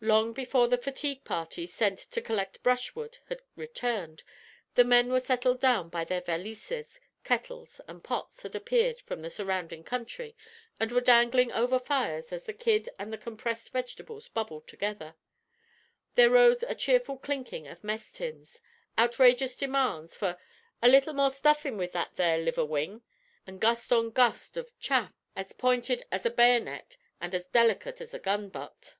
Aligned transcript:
Long 0.00 0.32
before 0.32 0.66
the 0.66 0.76
fatigue 0.76 1.22
party 1.22 1.64
sent 1.64 2.00
to 2.00 2.20
collect 2.20 2.60
brushwood 2.64 3.18
had 3.28 3.40
returned, 3.54 4.24
the 4.74 4.82
men 4.82 5.12
were 5.12 5.20
settled 5.20 5.60
down 5.60 5.88
by 5.90 6.02
their 6.02 6.22
valises, 6.22 6.98
kettles 7.22 7.80
and 7.86 8.02
pots 8.02 8.42
had 8.42 8.56
appeared 8.56 9.00
from 9.02 9.22
the 9.22 9.30
surrounding 9.30 9.84
country, 9.84 10.34
and 10.80 10.90
were 10.90 11.00
dangling 11.00 11.52
over 11.52 11.78
fires 11.78 12.32
as 12.32 12.42
the 12.42 12.52
kid 12.52 12.88
and 12.98 13.12
the 13.12 13.16
compressed 13.16 13.70
vegetables 13.70 14.26
bubbled 14.28 14.66
together; 14.66 15.14
there 16.16 16.30
rose 16.30 16.64
a 16.64 16.74
cheerful 16.74 17.16
clinking 17.16 17.68
of 17.68 17.84
mess 17.84 18.10
tins, 18.10 18.60
outrageous 18.98 19.56
demands 19.56 20.16
for 20.16 20.36
a 20.82 20.88
"little 20.88 21.14
more 21.14 21.30
stuffin' 21.30 21.76
with 21.76 21.92
that 21.92 22.16
there 22.16 22.38
liver 22.38 22.64
wing," 22.64 23.02
and 23.46 23.60
gust 23.60 23.92
on 23.92 24.10
gust 24.10 24.56
of 24.56 24.76
chaff 24.80 25.12
as 25.36 25.52
pointed 25.52 26.02
as 26.10 26.26
a 26.26 26.30
bayonet 26.30 26.96
and 27.20 27.36
as 27.36 27.46
delicate 27.46 28.00
as 28.00 28.12
a 28.12 28.18
gun 28.18 28.48
butt. 28.48 28.96